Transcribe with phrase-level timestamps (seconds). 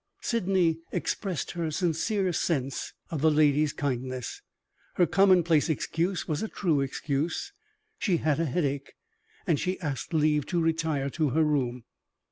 [0.19, 4.41] Sydney expressed her sincere sense of the lady's kindness.
[4.95, 7.53] Her commonplace excuse was a true excuse
[7.99, 8.93] she had a headache;
[9.45, 11.83] and she asked leave to retire to her room.